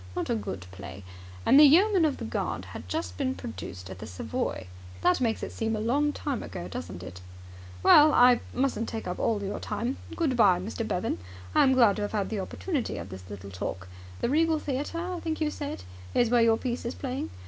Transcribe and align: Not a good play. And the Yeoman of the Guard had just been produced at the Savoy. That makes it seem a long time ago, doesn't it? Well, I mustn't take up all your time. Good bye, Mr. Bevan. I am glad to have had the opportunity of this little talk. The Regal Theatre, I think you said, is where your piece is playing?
Not 0.15 0.31
a 0.31 0.35
good 0.35 0.61
play. 0.71 1.03
And 1.45 1.59
the 1.59 1.63
Yeoman 1.63 2.05
of 2.05 2.17
the 2.17 2.25
Guard 2.25 2.65
had 2.65 2.89
just 2.89 3.19
been 3.19 3.35
produced 3.35 3.87
at 3.87 3.99
the 3.99 4.07
Savoy. 4.07 4.65
That 5.01 5.21
makes 5.21 5.43
it 5.43 5.51
seem 5.51 5.75
a 5.75 5.79
long 5.79 6.11
time 6.11 6.41
ago, 6.41 6.67
doesn't 6.67 7.03
it? 7.03 7.21
Well, 7.83 8.11
I 8.11 8.39
mustn't 8.51 8.89
take 8.89 9.05
up 9.05 9.19
all 9.19 9.43
your 9.43 9.59
time. 9.59 9.97
Good 10.15 10.35
bye, 10.35 10.59
Mr. 10.59 10.87
Bevan. 10.87 11.19
I 11.53 11.61
am 11.61 11.73
glad 11.73 11.97
to 11.97 12.01
have 12.01 12.13
had 12.13 12.29
the 12.31 12.39
opportunity 12.39 12.97
of 12.97 13.09
this 13.09 13.29
little 13.29 13.51
talk. 13.51 13.87
The 14.21 14.29
Regal 14.29 14.57
Theatre, 14.57 14.97
I 14.97 15.19
think 15.19 15.39
you 15.39 15.51
said, 15.51 15.83
is 16.15 16.31
where 16.31 16.41
your 16.41 16.57
piece 16.57 16.83
is 16.83 16.95
playing? 16.95 17.29